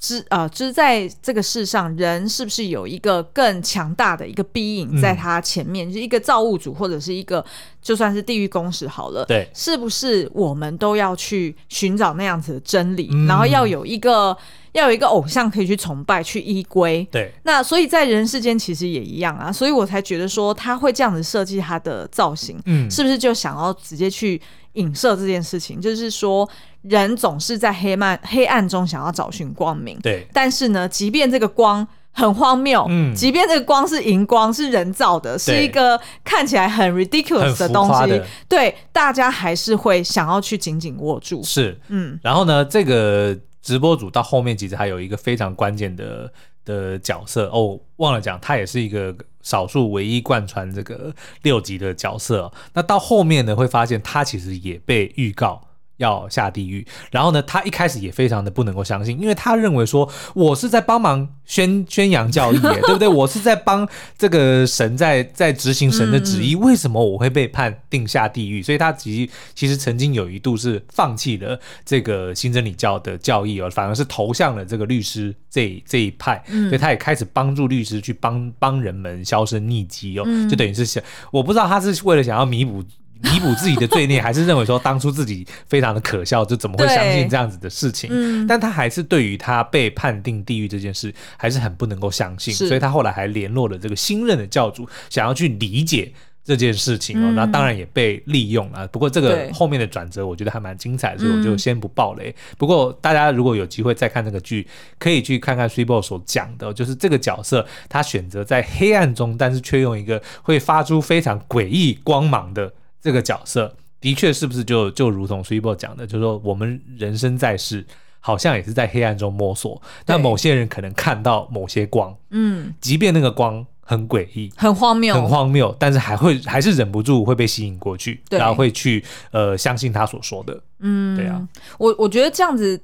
[0.00, 7.44] 知呃，知在这个世上，人是不是有一个更强大的一个 being 在他前面，嗯、就是一个造物主，或者是一个
[7.82, 14.34] 就算是地狱公使好了，对，是不是我们都要去寻找那样子的真理，嗯、然后要有一个
[14.72, 17.06] 要有一个偶像可以去崇拜、去依归？
[17.12, 24.40] 对，那所以在人世间其实也一样啊，所以我才觉得说他会这样子设计他的造型，嗯，是不是就想要直接去
[24.74, 26.48] 影射这件事情，就是说。
[26.82, 30.26] 人总是在黑暗黑暗中想要找寻光明，对。
[30.32, 41.42] 但是呢，即便这个光很荒谬，嗯，即便这个光是荧光，是人造的，是一个看起来很 ridiculous 的东西，对，大家还是会想要去紧紧握住。
[41.42, 42.18] 是，嗯。
[42.22, 46.32] 然后呢，这个直播主到后面其实还有一个非常关键的
[46.64, 52.52] 的角色哦，忘了讲，他也是一个少数唯一贯穿这个六集的角色哦。
[52.72, 55.60] 那到后面呢，会发现他其实也被预告。
[56.00, 63.06] 要下地狱，然后呢，他一开始也非常的不能够相信，因为他认为说，我是在帮忙宣宣扬教义，对不对？
[63.08, 63.86] 我是在帮
[64.16, 68.62] 这个神在在执行神的旨意，为什么我会被判定下地狱？
[68.62, 82.82] 所以他其实其实曾经有一度是放弃了这个新真理教的教义哦，反而是投向了这个律师这这一派，所以他也开始帮助律师去帮帮人们销声匿迹哦，就等于是想，我不知道他是为了想要弥补。
[83.22, 88.08] 弥补自己的罪孽，还是认为说当初自己非常的可笑，就怎么会相信这样子的事情？
[88.12, 97.26] 嗯，但他还是对于他被判定地狱这件事还是很不能够相信，所以他后来还联络了这个新任的教主，想要去理解这件事情哦。
[97.30, 98.86] 嗯、那当然也被利用了。
[98.88, 102.30] 不过这个后面的转折，我觉得还蛮精彩的，所以我就先不爆雷。
[102.30, 104.66] 嗯、不过大家如果有机会再看这个剧，
[104.98, 112.72] 可以去看看 Switchbot 所讲的，就是这个角色他选择在黑暗中，但是却用一个会发出非常诡异光芒的。
[113.00, 117.86] 这个角色的确是不是就就如同 Switchbot 讲的，就是说我们人生在世，
[118.18, 119.80] 好像也是在黑暗中摸索。
[120.04, 130.58] 但某些人可能看到某些光，嗯，即便那个光很诡异、很荒谬、很荒谬，但是还会还是忍不住会被吸引过去，然后会去呃相信他所说的。
[130.78, 131.46] 嗯，对啊，
[131.78, 132.80] 我我觉得这样子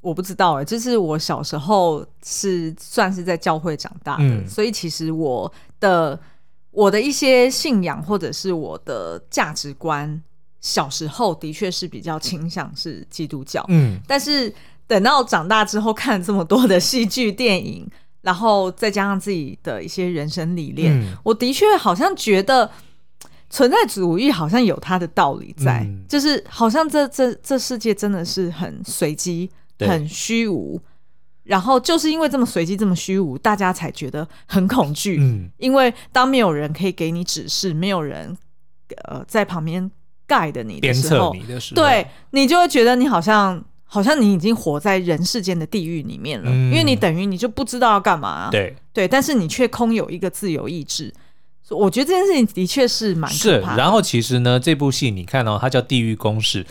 [0.00, 6.18] 我不知道哎，就是我小时候是算是在教会长大的，嗯、所以其实我的。
[6.76, 10.22] 我的一些信仰或者是我的价值观，
[10.60, 14.52] 小时候的确是比较倾向是基督教，嗯，但是
[14.86, 17.88] 等到长大之后看了这么多的戏剧、电影，
[18.20, 22.70] 然后再加上自己的一些人生理念，嗯，我的确好像觉得
[23.48, 30.78] 存在主义好像有它的道理在，嗯，就是好像这这这世界真的是很随机、很虚无。
[31.46, 35.18] 然后就是因为这么随机、这么虚无，大家才觉得很恐惧。
[35.20, 38.36] 嗯，因为当没有人可以给你指示，没有人
[39.04, 39.90] 呃在旁边
[40.64, 48.50] 你的时候，你的时候对，你就会觉得你好像好像你已经活在人世间的地狱里面了，嗯、因为你等于你就不知道要干嘛、啊。
[48.50, 51.14] 对对，但是你却空有一个自由意志。
[51.70, 56.64] 我觉得这件事情的确是蛮可怕然后其实呢，这部戏你看到、哦、它叫《地狱公使》。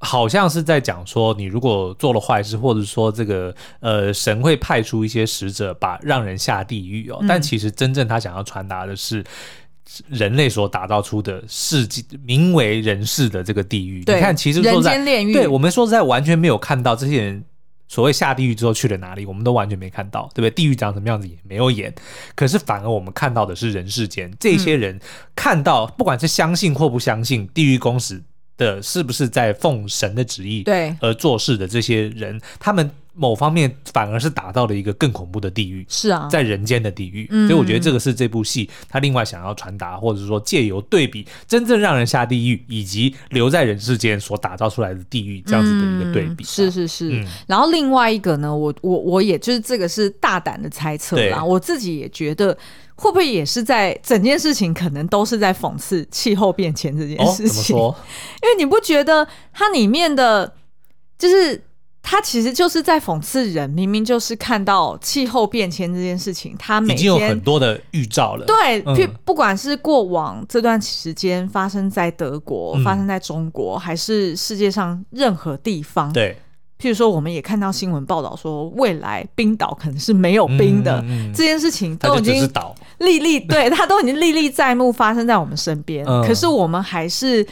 [0.00, 7.18] 好像是在讲说，你如果做了坏事，或者说这个呃神会派出一些使者，把让人下地狱哦。
[7.20, 9.24] 嗯、但其实真正他想要传达的是
[10.06, 14.04] 人类所打造出的世界，名为人世的这个地狱。
[14.06, 17.44] 你看，其实说在对我们说实在完全没有看到这些人
[17.88, 20.50] 所谓下地狱之后去了哪里，我们都完全没看到，对不对？
[20.50, 21.92] 地狱长什么样子也没有演。
[22.34, 25.00] 可是反而我们看到的是人世间这些人
[25.34, 28.22] 看到，不管是相信或不相信地狱公使
[28.58, 37.26] 的是不是在奉神的旨意对而做事的这些人，他们某方面反而是达到了一个更恐怖的地狱，是啊，在人间的地狱。
[37.30, 46.44] 嗯、所以我觉得这个是这部戏他另外想要传达，或者说借由对比真正让人下地狱以及留在人世间所打造出来的地狱这样子的一个对比。
[46.44, 47.10] 嗯、是是是。
[47.10, 52.56] 嗯、然后另外一个呢，我我我也就是这个是大胆的猜测啦，我自己也觉得。
[52.98, 57.74] 会不会也是在整件事情可能都是在讽刺气候变迁这件事情？
[58.42, 60.52] 因为你不觉得它里面的，
[61.18, 61.64] 就是。
[62.00, 68.46] 它其实就是在讽刺人，明明就是看到气候变迁这件事情，它每天已经有很多的预兆了。
[68.46, 68.96] 对，嗯、
[69.26, 76.34] 不管是过往这段时间发生在德国、嗯、发生在中国，还是世界上任何地方，对，
[76.80, 82.50] 譬如说，我们也看到新闻报道说，未来冰岛可能是没有冰的，嗯嗯嗯、这件事情都已经
[82.98, 86.04] 历历， 对，他都已经历历在目，发生在我们身边。
[86.06, 87.46] 嗯、可是我们还是。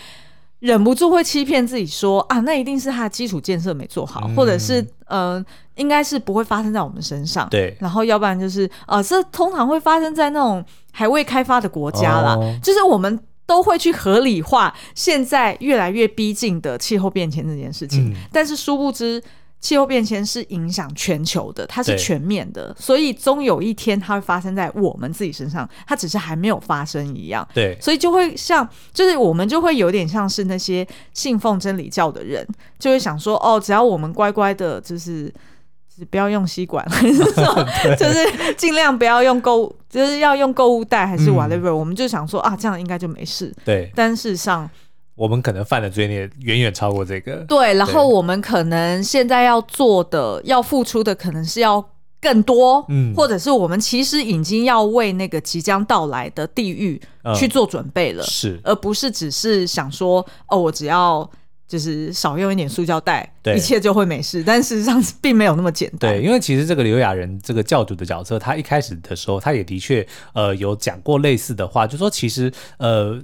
[0.61, 5.45] 忍不住会欺骗自己说啊，那一定是他的基础建设没做好，嗯、或者是呃，
[5.75, 7.47] 应该是不会发生在我们身上。
[7.51, 19.23] 对，然后要不然就是呃，这通常会发生在那种还未开发的国家啦，哦、就是我们都会去合理化现在越来越逼近的气候变迁这件事情，嗯、但是殊不知。
[19.61, 27.47] 气候变迁是影响全球的，它是全面的，所以终有一天它会发生在我们自己身上，它只是还没有发生一样。
[27.53, 32.47] 对，所以就会像，就是我们就会有点像是那些信奉真理教的人，
[32.79, 37.67] 就会想说，哦，只要我们乖乖的，就是就是不要用吸管，还是说，
[37.99, 43.53] 就是尽量不要用购，就是要用购物袋，还是 whatever，、嗯、我们就想说啊，这样应该就没事。
[43.65, 44.71] 对，但事实上。
[45.17, 47.37] 我们可能犯的罪孽远远超过这个。
[47.49, 51.83] 对，然后我们可能现在要做的、要付出的，可能是要
[52.21, 57.01] 更多，嗯，或者是我们其实已经要为那个即将到来的地狱
[57.35, 61.29] 去做准备了，是，而不是只是想说，哦，我只要
[61.67, 64.45] 就是少用一点塑胶袋，一切就会没事。
[64.45, 66.13] 但事实上并没有那么简单。
[66.13, 73.19] 对，因为其实这个刘雅人这个教主的角色，他一开始的时候，他也的确呃有讲过类似的话，就说其实呃。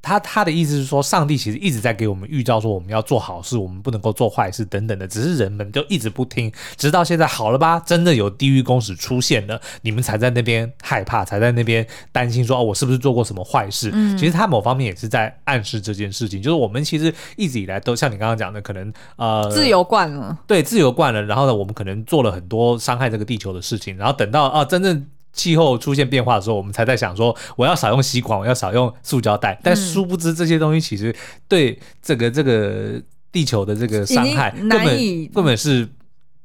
[0.00, 5.06] 他他的意思是说，上帝其实一直在给我们预兆，说我们要做好事，我们不能够做坏事等等的。
[5.06, 13.90] 只是人们就一直不听，直到现在好了吧，真的有地狱公使出现了，你们才在那边害怕，才在那边担心说，哦，我是不是做过什么坏事？
[13.92, 25.06] 嗯，其实他某方面也是在暗示这件事情，就是我们其实一直以来都像你刚刚讲的，可能呃自由惯了，对，自由惯了，然后呢，我们可能做了很多伤害这个地球的事情，然后等到啊真正。
[25.32, 29.58] 气候出现变化的时候，我们才在想说，我要少用吸管，我要少用塑胶袋。
[29.62, 31.14] 但殊不知这些东西其实
[31.46, 33.00] 对这个这个
[33.30, 35.88] 地球的这个伤害根本根本是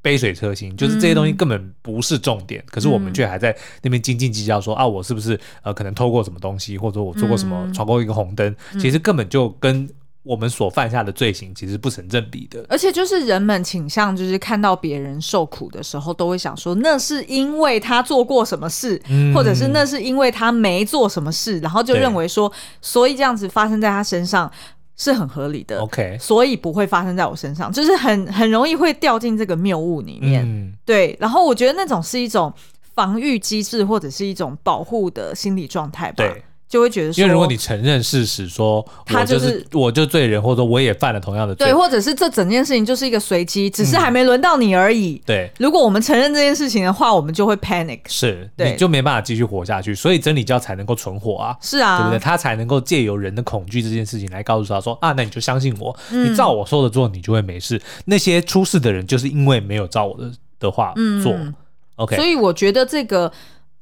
[0.01, 2.61] 杯水车薪，就是这些东西根本不是重点。
[2.61, 8.55] 嗯、可是我们却还在那边斤斤计较说，说啊，我是不是呃可能偷过什么东西，或者说我做过什么闯过一个红灯？
[8.73, 9.89] 嗯、其实根本就跟。
[10.23, 22.51] 我们所犯下的罪行其实不成正比的，而且就是人们倾向就是看到别人受苦的时候，都会想说那是因为他做过什么事，嗯、或者是那是因为他没做什么事，然后就认为说，
[22.81, 24.49] 所以这样子发生在他身上
[24.95, 25.79] 是很合理的。
[25.81, 30.45] OK，所以不会发生在我身上，就是很很容易会掉进这个谬误里面。
[30.45, 32.53] 嗯、对，然后我觉得那种是一种
[32.95, 36.23] 防御机制，或者是一种保护的心理状态吧。
[36.23, 36.43] 对。
[36.73, 45.21] 就会觉得说，因为如果你承认事实，说他就是我就罪人，或者说我也犯了同样的罪，对，或者是这整件事情就是一个随机，只是还没轮到你而已。
[45.23, 49.93] 对，如果我们承认这件事情的话，我们就会 panic，是，对，你就没办法继续活下去。
[49.93, 52.17] 所以真理教才能够存活啊，是啊，对不对？
[52.17, 57.79] 他才能够借由人的恐惧这件事情来告诉他说啊，那你就相信我，你照我说的做，你就会没事。
[58.05, 61.35] 那些出事的人就是因为没有照我的的话做。
[61.97, 63.31] OK，所以我觉得这个。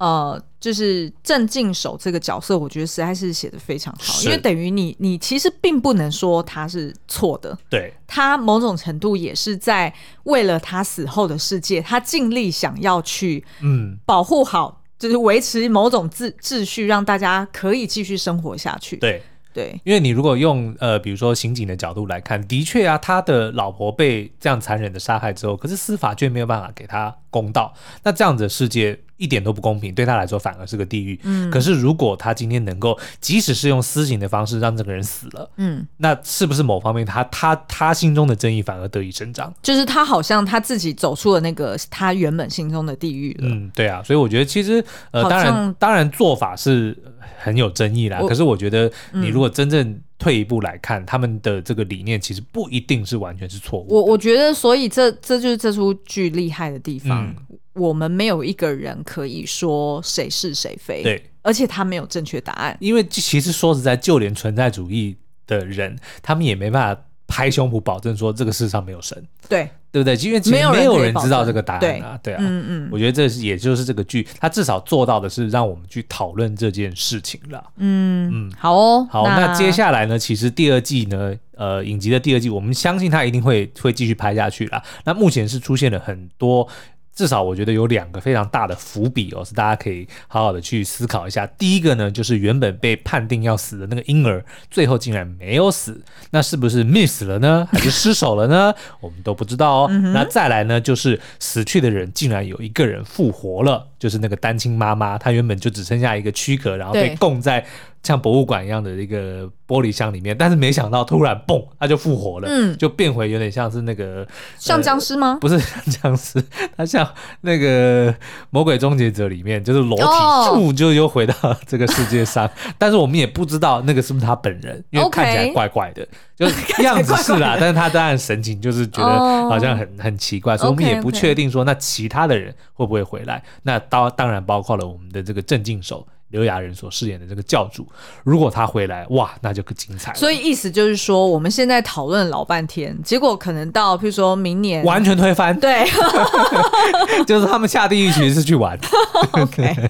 [0.01, 9.93] 呃，就是正经手这个角色，我觉得实在是写的非常好，因为等于你，你其实并不能说他是错的，对，他某种程度也是在
[10.23, 13.95] 为了他死后的世界，他尽力想要去嗯。
[14.03, 19.21] 保护好，嗯、就是维持某种秩秩序，让大家可以继续生活下去，对。
[19.53, 27.73] 对，因为你如果用呃，比如说刑警的角度来看，的确啊，他的老婆被这样残忍的杀害之后，可是司法却没有办法给他公道，
[28.03, 31.19] 那这样子的世界一点都不公平，对他来说反而是个地狱。
[31.23, 39.53] 嗯，可是如果他今天能够，即使是用私刑的方式让这个人死了，嗯，那是不是某方面他他他心中的正义反而得以伸张？
[39.61, 43.47] 就是他好像他自己走出了那个他原本心中的地狱了。
[43.47, 46.97] 嗯，对啊，所以我觉得其实呃，当然当然做法是。
[47.43, 53.87] 很有争议啦，可是我觉得你如果真正退一步来看，嗯、他们的这个理念其实不一定是完全是错误。
[53.89, 57.25] 我我觉得，所以这这就是这出剧厉害的地方。
[57.25, 57.35] 嗯、
[57.73, 62.75] 我们没有一个人可以说谁是谁非，对，而且他没有正确答案。
[62.79, 65.15] 因为其实说实在，就连存在主义
[65.47, 67.01] 的人，他们也没办法。
[67.33, 69.17] 拍胸脯保证说这个世上没有神，
[69.47, 70.15] 对对不对？
[70.17, 77.63] 因为没有人知道这个答案啊，对，对啊，嗯嗯，我觉得这是也就是这个剧，他至少做到的是让我们去讨论这件事情了。
[77.77, 80.19] 嗯嗯，好哦，好，那，那接下来呢？
[80.19, 84.83] 其实第二季呢，呃，影集的第二季，我们相信他一定会会继续拍下去啦。
[85.05, 86.67] 那目前是出现了很多
[87.13, 91.45] 至少我觉得有两个非常大的伏笔哦，是大家可以好好的去思考一下。
[91.45, 96.01] 第一个呢，就是原本被判定要死的那个婴儿，最后竟然没有死，
[96.31, 98.73] 那是不是 miss 了呢， 还是失手了呢？
[99.01, 99.87] 我们都不知道哦。
[100.13, 107.65] 那再来呢，就是死去的人竟然有一个人复活了，就是那个单亲妈妈，她原本就只剩下一个躯壳，然后被供在。
[108.03, 114.27] 像博物馆一样的一个玻璃箱里面，但是没想到突然蹦，它就复活了，嗯，就变回有点像是那个
[114.57, 115.37] 像僵尸吗？
[115.41, 116.43] 不是像僵尸，
[116.75, 117.07] 它像
[117.41, 118.13] 那个
[118.49, 121.33] 魔鬼终结者里面，就是裸体，哦，就又回到
[121.67, 122.49] 这个世界上。
[122.79, 133.43] 但是我们也不知道那个是不是他本人，因为看起来怪怪的，就是 样子是啦，但是他当然神情就是觉得好像很很奇怪，所以我们也不确定说那其他的人会不会回来。
[133.61, 136.07] 那当当然包括了我们的这个镇静手。
[136.31, 137.87] 刘亚仁所饰演的这个教主，
[138.23, 140.17] 如果他回来，哇，那就更精彩了。
[140.17, 145.57] 所以意思就是说，我们现在讨论老半天，结果可能到，譬如说明年完全推翻。
[145.59, 145.85] 对，
[147.27, 148.79] 就是他们下地狱其实是去玩。
[149.33, 149.89] OK，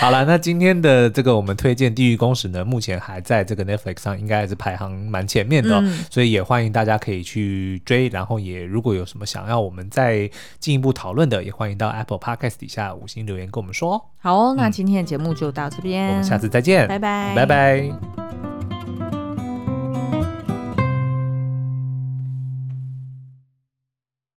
[0.00, 8.08] 好了，那今天的这个我们推荐《地狱公使》呢，目前还在这个 Netflix 上，应该还是排行蛮前面的，嗯，所以也欢迎大家可以去追。
[8.08, 10.28] 然后也如果有什么想要我们再
[10.58, 14.10] 进一步讨论的，也欢迎到 Apple Podcast 底下五星留言跟我们说。
[14.18, 16.86] 好哦，那今天的节目就到我们下次再见。
[16.88, 17.34] 拜拜。
[17.34, 18.51] 拜拜。